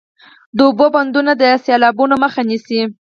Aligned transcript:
د 0.55 0.59
اوبو 0.67 0.85
بندونه 0.95 1.31
د 1.41 1.43
سیلابونو 1.65 2.15
مخه 2.23 2.41
نیسي 2.49 2.81